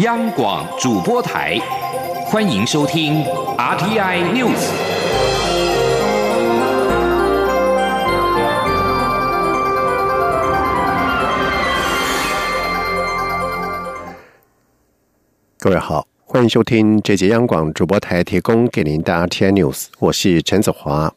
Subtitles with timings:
[0.00, 1.58] 央广主播台，
[2.26, 3.24] 欢迎收听
[3.56, 4.68] RTI News。
[15.58, 21.10] 各位好，欢迎收听这节央广主播台提供给您的 RTI News，我是陈子华。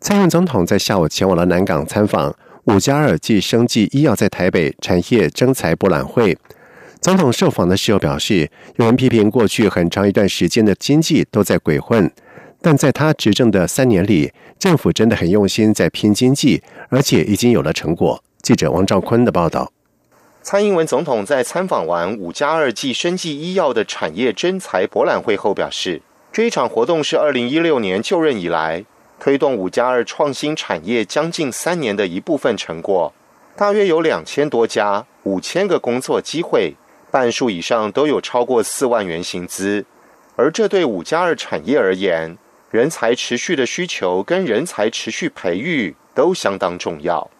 [0.00, 2.34] 蔡英总统在下午前往了南港参访
[2.64, 6.36] 五加二暨生技医药在台北产业征才博览会。
[7.00, 12.10] 总统受访的时候表示，有人批评过去很长一段时间的经济都在鬼混，
[12.60, 18.20] 但在他执政的三年里，政府真的很用心在拼经济，而且已经有了成果。
[18.42, 19.70] 记者王兆坤的报道。
[20.42, 26.02] 蔡英文总统在参访完五加二暨生技医药的产业征才博览会后表示，
[26.32, 28.84] 这一场活动是二零一六年就任以来
[29.20, 33.12] 推动五加二创新产业将近三年的一部分成果，
[33.54, 36.74] 大约有两千多家、五千个工作机会。
[37.16, 39.86] 半数以上都有超过四万元薪资，
[40.36, 42.36] 而这对五加二产业而言，
[42.70, 47.30] 人才持续的需求跟人才持续培育都相当重要。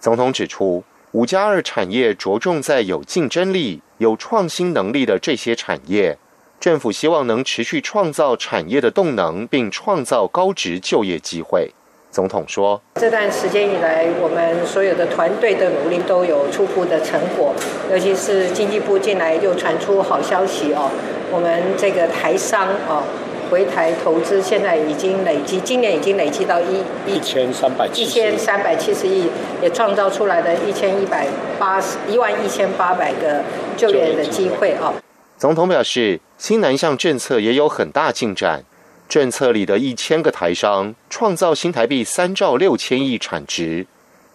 [0.00, 6.16] 总统指出，五加二产业着重在有竞争力、有创新能力的这些产业，
[6.58, 11.74] 政府希望能持续创造产业的动能，并创造高值就业机会。
[12.14, 17.52] 总统说：“这段时间以来，我们所有的团队的努力都有初步的成果，
[17.90, 20.88] 尤其是经济部进来又传出好消息哦，
[21.32, 23.02] 我们这个台商哦
[23.50, 29.26] 回台投资，现在已经累积，今年已经累积到一一千三百一千三百七十亿，
[29.60, 31.26] 也创造出来的一千一百
[31.58, 33.42] 八十一万一千八百个
[33.76, 34.94] 就业的机会哦。”
[35.36, 38.62] 总统表示，新南向政策也有很大进展。
[39.08, 43.86] 政策里的一千个台商创造新台币三兆六千亿产值，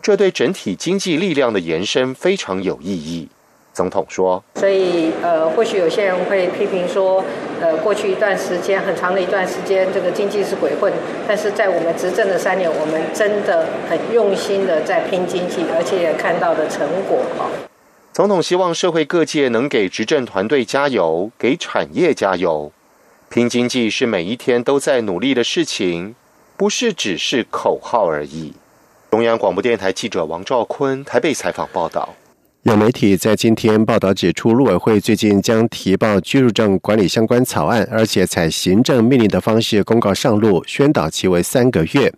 [0.01, 3.27] 这对整体经济力量的延伸非常有意义。
[3.71, 7.23] 总统说：“所以，呃，或许有些人会批评说，
[7.61, 10.91] 呃，过去一段时间很长的一段时间，这个经济是鬼混。
[11.27, 17.49] 但是在我们执政的三年，我们真的很用心的在拼经济，而且也看到的成果。”哈，
[18.11, 22.73] 总统希望社会各界能给执政团队加油，给产业加油。
[23.29, 26.15] 拼经济是每一天都在努力的事情，
[26.57, 28.53] 不是只是口号而已。
[29.11, 32.15] 中央广播电台记者王兆坤台北采访报道。
[32.63, 42.11] 有媒体在今天报道指出，陆委会最近将提报居住证管理相关草案，而且采行政命令的方式公告上路，宣导期为三个月。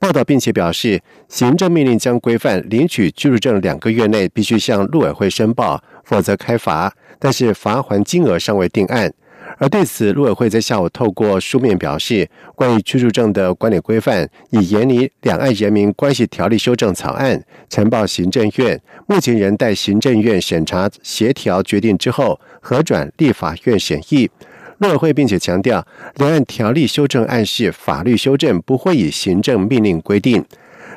[0.00, 9.12] 报道并且表示，行政命令将规范领取居住证两个月内必须向陆委会申报，否则开罚，但是罚还金额尚未定案。
[9.60, 24.30] 而对此，陆委会在下午透过书面表示，关于居住证的管理规范，已研拟《两岸人民关系条例》修正草案，呈报行政院，目前仍待行政院审查协调决定之后，核转立法院审议。
[24.78, 25.80] 陆委会并且强调，
[26.18, 30.44] 《两岸条例》修正案是法律修正，不会以行政命令规定。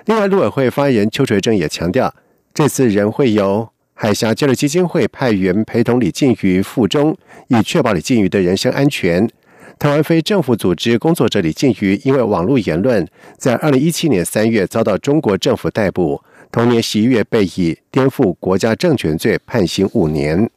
[0.05, 2.13] 另外，陆委会发言人邱垂正也强调，
[2.53, 3.70] 这次仍会由。
[4.03, 7.15] 海峡交流基金会派员陪同李静瑜赴中，
[7.49, 9.29] 以确保李静瑜的人身安全。
[9.77, 13.07] 台湾非政府组织工作者李静瑜因为网络言论，
[13.37, 16.19] 在二零一七年三月遭到中国政府逮捕，
[16.51, 20.49] 同年十一月被以颠覆国家政权罪判刑五年。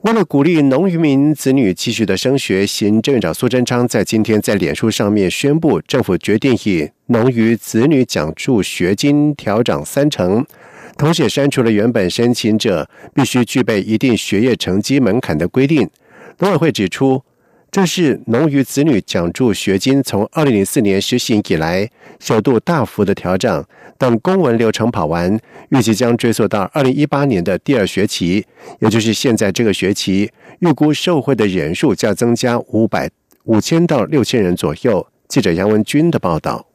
[0.00, 10.44] 为了鼓励农渔民子女继续的升学，行政院长苏贞昌在今天在脸书上面宣布，政府决定以农渔子女奖助学金调涨三成。
[10.98, 15.88] 同时也删除了原本申请者必须具备一定学业成绩门槛的规定。
[16.38, 17.22] 农委会指出，
[17.70, 23.64] 这是农渔子女奖助学金从二零零四年实行以来首度大幅的调整。
[23.98, 25.38] 等公文流程跑完，
[25.70, 28.44] 预计将追溯到二零一八年的第二学期，
[28.80, 30.30] 也就是现在这个学期，
[30.60, 33.10] 预估受惠的人数将增加五百
[33.44, 35.06] 五千到六千人左右。
[35.28, 36.66] 记者杨文军的报道。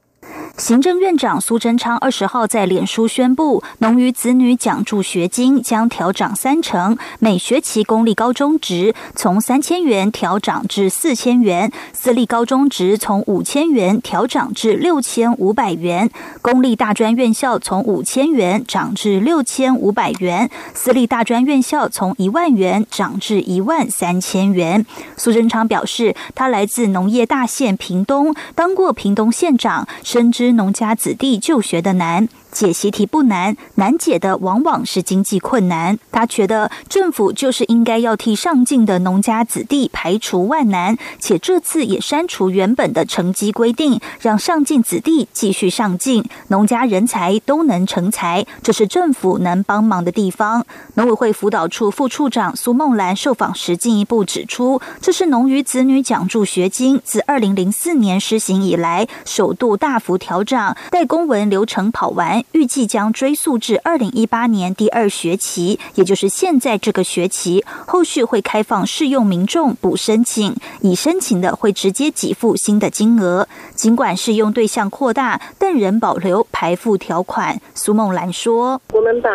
[0.57, 16.11] 行政院长苏贞昌二十号在脸书宣布，农渔子女奖助学金将调涨三成，每学期公立高中值从三千元调涨至四千元，私立高中值从五千元调涨至六千五百元，
[16.41, 24.85] 公立大专院校从五千元涨至六千五百元，私立大专院校从一万元涨至一万三千元。
[25.16, 30.41] 苏贞昌表示，他来自农业大县屏东，当过屏东县长，深知。
[30.49, 35.98] 农家子弟就学的难，解习题不难，难解的往往是经济困难。
[36.12, 50.66] 他觉得政府就是应该要替上进的农家子弟排除万难，且这次也删除原本的成绩规定，让上进子弟继续上进，农家人才都能成才，这是政府能帮忙的地方。
[50.96, 62.41] 农委会辅导处副处长苏梦兰受访时进一步指出，这是农渔子女奖助学金自二零零四年施行以来首度大幅调涨，待公文流程跑完。
[62.52, 67.64] 预计将追溯至二零一八年第二学期，也就是现在这个学期。
[67.85, 73.47] 后续会开放适用民众补申请，已申请的会直接给付新的金额。
[73.76, 77.59] 尽管适用对象扩大，但仍保留排付条款。
[77.73, 79.29] 苏梦兰说：“我们把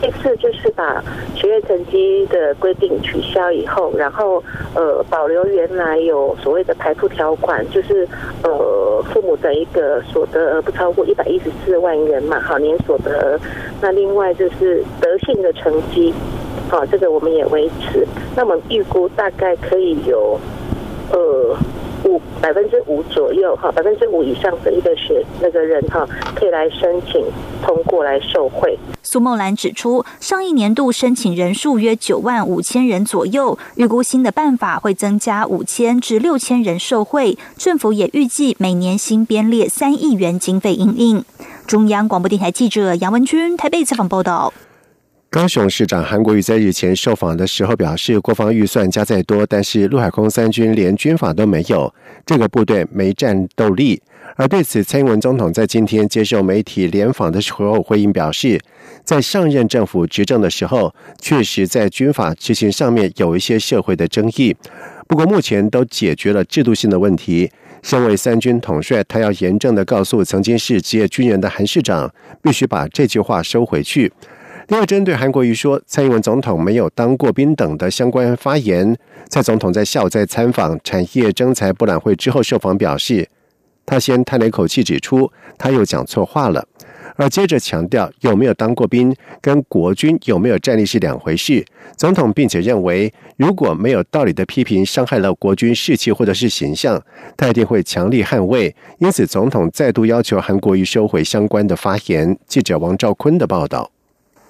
[0.00, 1.02] 这次就是把
[1.36, 4.42] 学业成绩的规定取消以后，然后
[4.74, 8.08] 呃保留原来有所谓的排付条款，就是
[8.42, 8.50] 呃
[9.04, 13.38] 父母的一个所得不超过一百一十四万元嘛。”好年所得，
[13.80, 16.12] 那另外就是德性的成绩，
[16.68, 18.06] 好，这个我们也维持。
[18.36, 20.38] 那么预估大概可以有，
[21.10, 21.56] 呃，
[22.04, 27.24] 五百分之五左右，哈，百分之五以上的一个学那个人哈，可以来申请
[27.62, 28.78] 通过来受惠。
[29.02, 37.36] 苏梦兰指出，上一年度申请人数约九万五千人左右，预估新的办法会增加五千至六千人受惠。
[37.56, 41.24] 政府也预计每年新编列三亿元经费应应。
[41.66, 44.52] 中央广播电台记者杨文君台北采访报道。
[45.32, 51.90] 高雄市长韩国瑜在日前受访的时候表示，国防预算加再多，但是陆海空三军连军法都没有，
[52.26, 54.02] 这个部队没战斗力。
[54.36, 58.60] 而对此，蔡英文总统在今天接受媒体联访的时候回应表示，
[59.04, 64.54] 在上任政府执政的时候，确实在军法执行上面有一些社会的争议，
[65.08, 67.50] 不过目前都解决了制度性的问题。
[67.82, 72.12] 身为三军统帅，他要严正的告诉曾经是职业军人的韩市长，
[72.42, 74.12] 必须把这句话收回去。
[74.72, 78.96] 另外，针对韩国瑜说蔡英文总统没有当过兵等的相关发言，
[79.28, 83.28] 蔡总统在下午在参访产业征才博览会之后受访表示，
[83.84, 86.66] 他先叹了一口气，指出他又讲错话了。
[87.16, 91.62] 而接着强调，有没有当过兵跟国军有没有战力是两回事。
[91.98, 96.98] 总统并且认为，如果没有道理的批评伤害了国军士气或者是形象，
[97.36, 98.74] 他一定会强力捍卫。
[99.00, 102.34] 因此，总统再度要求韩国瑜收回相关的发言。
[102.46, 103.90] 记者王兆坤的报道。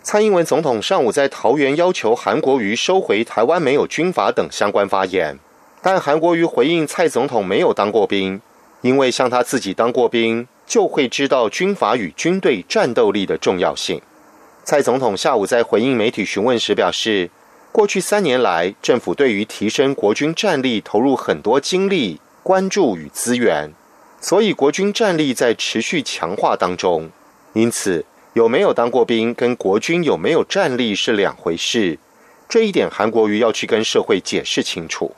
[0.02, 5.38] 蔡英文总统上午在桃园要求韩国瑜收回台湾没有军阀等相关发言，
[5.80, 8.40] 但韩国瑜回应蔡总统没有当过兵，
[8.80, 10.46] 因为像他自己当过兵。
[10.64, 14.00] 就会知道军阀与军队战斗力的重要性。
[14.64, 17.28] 蔡总统下午在回应媒体询问时表示，
[17.72, 23.74] 过去三年来，政府对于提升国军战力投入很多精力、关注与资源，
[24.18, 27.10] 所以国军战力在持续强化当中。
[27.52, 31.98] 因此，有没有当过兵跟国军有没有战力是两回事。
[32.48, 35.12] 这一点，韩国瑜要去跟社会解释清楚。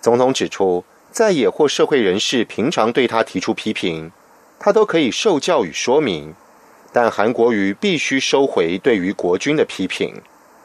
[0.00, 4.10] 总统指出，在野或社会人士平常对他提出批评。
[4.58, 6.34] 他都可以受教与说明，
[6.92, 10.14] 但韩国瑜必须收回对于国军的批评。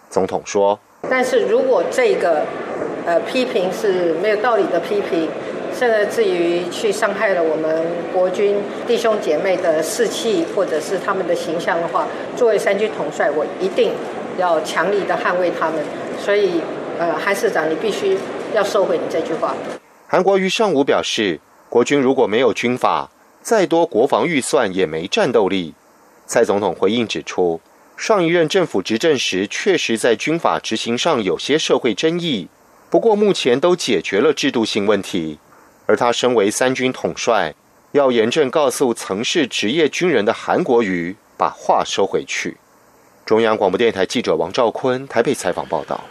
[0.09, 2.45] 总统说：“但是如果这个
[3.05, 5.27] 呃批评是没有道理的批评，
[5.81, 7.83] 甚至于去伤害了我们
[8.13, 8.55] 国军
[8.85, 12.07] 弟兄姐妹的士气或者是他们的形象的话，
[12.37, 13.91] 作为三军统帅，我一定
[14.37, 15.79] 要强力的捍卫他们。
[16.19, 16.61] 所以，
[16.99, 18.15] 呃，韩市长，你必须
[18.53, 19.55] 要收回你这句话。”
[20.05, 23.09] 韩国瑜上午表示，国军如果没有军法。
[23.41, 25.73] 再多国防预算也没战斗力。
[26.27, 27.59] 蔡总统回应指出，
[27.97, 32.49] 上一任政府执政时确实在军法执行上有些社会争议，
[32.91, 35.39] 不过目前都解决了制度性问题。
[35.91, 37.53] 而他身为三军统帅，
[37.91, 42.55] 要严正告诉曾是职业军人的韩国瑜，把话收回去。
[43.25, 46.01] 中央广播电台记者王兆坤台北采访报道。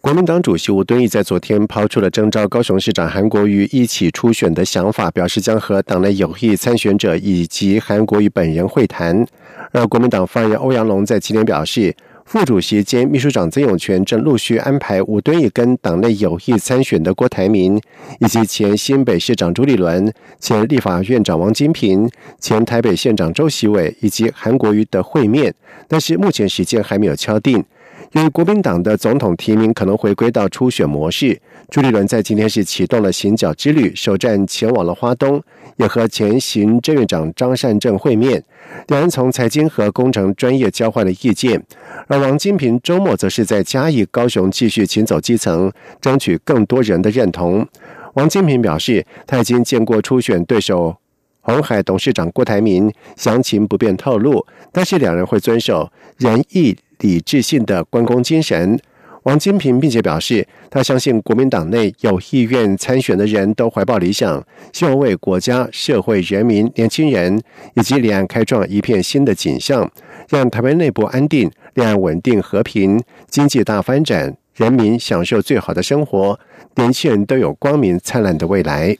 [0.00, 9.26] 国民党主席吴敦义在昨天抛出了征召高雄市长韩国瑜一起初选的想法，表示将和党内有意参选者以及韩国瑜本人会谈。
[9.70, 11.94] 而国民党发言人欧阳龙在今天表示，
[12.26, 17.80] 副主席兼秘书长曾永权正陆续安排吴敦义跟党内有意参选的郭台铭，
[18.18, 25.54] 以及前新北市长朱立伦、前立法院长王金平、前台北县长周习伟以及韩国瑜的会面，
[25.86, 27.64] 但是目前时间还没有敲定。
[28.12, 35.42] 由于国民党的总统提名可能回归到初选模式，朱立伦在今天是启动了行脚之旅，首站前往了花东，
[35.76, 38.42] 也和前行政院长张善政会面，
[38.88, 41.62] 两人从财经和工程专业交换了意见。
[42.06, 47.66] 而王金平周末则是在嘉义、高雄继续行走基层，争取更多人的认同。
[48.14, 50.96] 王金平表示，他已经见过初选对手。
[51.40, 58.78] 红海董事长郭台铭详情不便透露，但是两人会遵守仁义礼智信的关公精神。
[59.24, 64.40] 王金平并且表示，他相信国民党内有意愿参选的人都怀抱理想，
[64.72, 67.42] 希望为国家、社会、人民、年轻人
[67.74, 69.90] 以及两岸开创一片新的景象，
[70.28, 76.38] 让台湾内部安定、两岸稳定和平、经济大发展、人民享受最好的生活，
[76.76, 78.96] 年轻人都有光明灿烂的未来。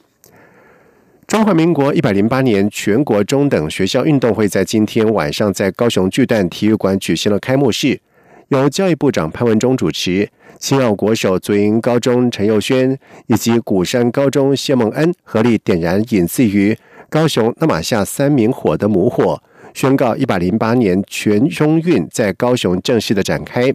[1.27, 7.99] 中华民国一百零八年全国中等学校运动会在今天晚上在高雄巨蛋体育馆举行了开幕式。
[8.47, 16.77] 由教育部长潘文忠主持，青奥国手足营高中陈佑轩以及鼓山高中谢梦恩合力点燃引自于
[17.09, 19.43] 高雄那玛夏三明火的母火，
[19.73, 23.73] 宣告一百零八年全中运在高雄正式的展开。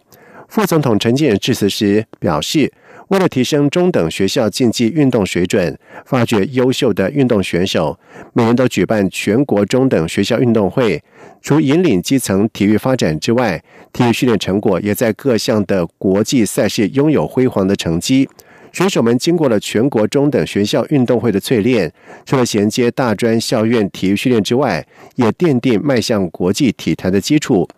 [0.52, 2.70] 副总统陈建仁致辞时表示。
[3.08, 7.98] 为了提升中等学校竞技运动水准，发掘优秀的运动选手，
[8.32, 11.02] 每年都举办全国中等学校运动会。
[11.42, 18.26] 除引领基层体育发展之外，体育训练成果也在各项的国际赛事拥有辉煌的成绩。
[18.72, 21.92] 选手们经过了全国中等学校运动会的淬炼，
[22.24, 27.68] 除了衔接大专校院体育训练之外，也奠定迈向国际体坛的基础。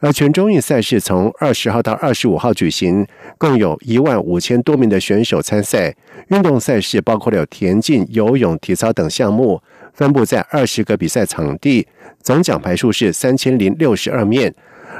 [0.00, 5.94] 而全中运赛事从二十号到二十五号举行，共有一万五千多名的选手参赛。
[6.28, 11.86] 运动赛事包括了田径、游泳、体操等项目，分布在二十个比赛场地，
[12.22, 14.54] 总奖牌数是三千零六十二面。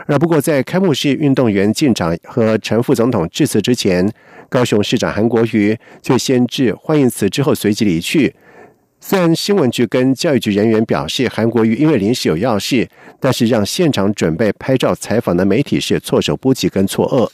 [0.06, 4.06] 而不过，在开幕式运动员进场和陈副总统致辞之前，
[4.50, 8.34] 高雄市长韩国瑜却先致欢迎词之后随即离去。
[9.02, 12.86] 虽然新闻局跟教育局人员表示，韩国瑜因为临时有要事，
[13.18, 17.30] 但是让现场准备拍照采访的媒体是措手不及跟错愕。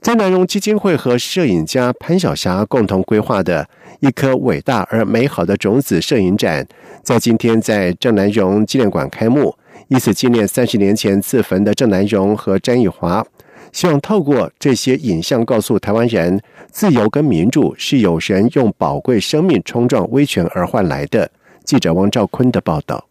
[0.00, 3.68] 张南荣基金会和摄影家潘晓霞共同规划的
[4.00, 6.66] 一颗伟大而美好的种子摄影展，
[7.02, 9.56] 在今天在郑南荣纪念馆开幕，
[9.88, 13.26] 以此纪念三十年前自焚的郑南荣和詹义华。
[13.72, 21.30] 希望透过这些影像，告诉台湾人，自由跟民主是有人用宝贵生命冲撞威权而换来的。
[21.64, 23.06] 记者王兆坤的报道。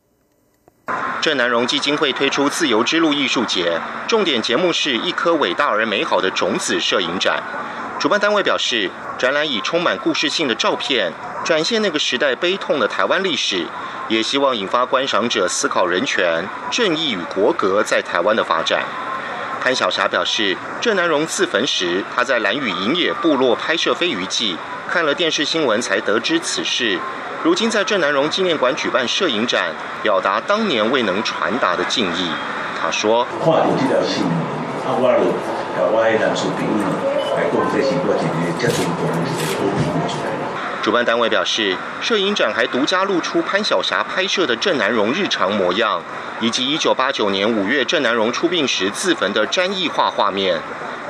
[1.20, 7.42] 郑南荣基金会推出“自由之路”艺术节，重点节目是一颗伟大而美好的种子摄影展。
[8.00, 11.12] 主办单位表示，展览以充满故事性的照片，
[11.44, 13.66] 展现那个时代悲痛的台湾历史，
[14.10, 18.84] 也希望引发观赏者思考人权、正义与国格在台湾的发展。
[19.62, 24.58] 潘晓霞表示，郑南荣自焚时，他在蓝屿营野部落拍摄飞鱼记，
[24.90, 26.98] 看了电视新闻才得知此事。
[27.44, 32.32] 如今在郑南荣纪念馆举办摄影展，表达当年未能传达的敬意。
[32.82, 34.34] 他说：“看到这条新闻，
[34.82, 35.30] 啊，我就
[35.78, 36.82] 甲我的男士朋友
[37.38, 39.86] 来讲，这是我一个接重大的一个鼓励。”
[40.82, 46.02] 主办单位表示，摄影展还独家露出潘晓霞拍摄的郑南荣日常模样，
[46.40, 50.60] 以及一九八九年五月郑南荣出殡时自焚的詹义画画面。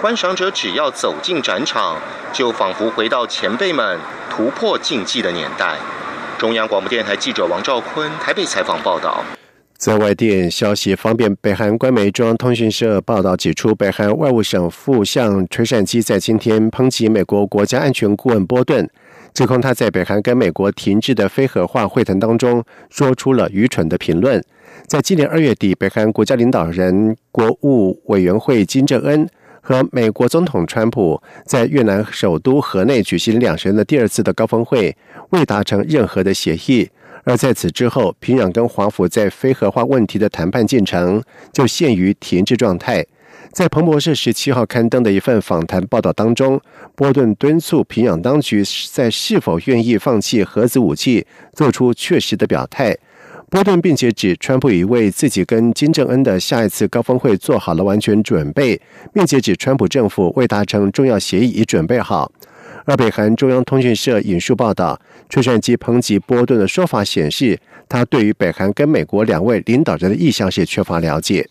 [0.01, 1.97] 观赏者只要走进展场，
[2.33, 3.97] 就仿佛回到前辈们
[4.29, 5.77] 突破禁忌的年代。
[6.37, 9.23] 中央广播电台记者王兆坤台北采访报道。
[9.77, 18.89] 在外电消息方面，北韩官媒中央通讯社报道指出，北韩外务省副相崔善基在今天抨击美国国家安全顾问波顿。
[19.33, 24.43] 指控他在北韩跟美国停滞的非核化会谈当中说出了愚蠢的评论。
[24.88, 29.27] 在今年二月底，北韩国家领导人、国务委员会金正恩
[29.61, 34.95] 和美国总统川普在越南首都河内举行两人的第二次的高峰会，
[35.29, 36.89] 未达成任何的协议。
[37.23, 41.21] 而在此之后，平壤跟华府在非核化问题的谈判进程
[41.53, 43.05] 就陷于停滞状态。
[43.51, 46.60] 在彭博社十七号刊登的一份访谈报道当中，
[46.96, 52.98] 波顿敦促平壤当局在是否愿意放弃核子武器做出确实的表态。
[53.50, 58.79] 波顿并且指，川普已为自己跟金正恩的下一次高峰会做好了完全准备，
[59.13, 62.31] 并且指川普政府未达成重要协议已准备好。
[62.86, 71.46] 而北韩中央通讯社引述报道，吹算机抨击波顿的说法显示，他对于北韩跟美国两位领导人的意向是缺乏了解。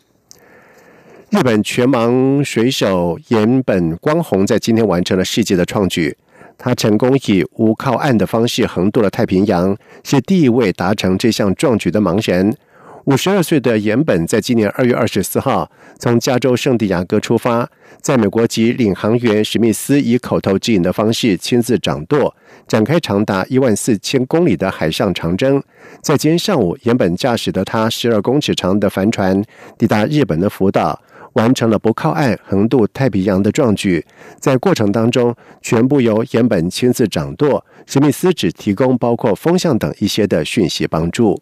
[1.30, 6.16] 日本全盲水手岩本光弘在今天完成了世界的创举，
[6.58, 12.56] 他成功以无靠岸的方式横渡了太平洋，是第一位达成这项壮举的盲人。
[13.04, 15.70] 五十二岁的岩本在今年二月二十四号
[16.00, 17.70] 从加州圣地亚哥出发，
[18.00, 22.34] 在美国籍领航员史密斯以口头指引的方式亲自掌舵，
[22.66, 25.62] 展开长达一万四千公里的海上长征。
[26.02, 29.40] 在今天上午，岩本驾驶的他十二公尺长的帆船
[29.78, 31.00] 抵达日本的福岛。
[31.34, 34.04] 完成了不靠岸横渡太平洋的壮举。
[34.38, 41.40] 在过程当中，全部由岩本亲自掌舵，史密斯只提供包括风向等一些的讯息帮助。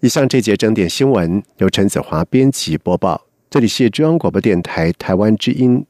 [0.00, 5.84] 以上这节整点新闻由陈子华编辑播报，这里是中央广播电台台湾之音。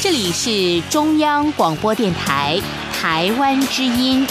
[0.00, 2.60] 这里是中央广播电台
[2.92, 4.24] 台湾之音。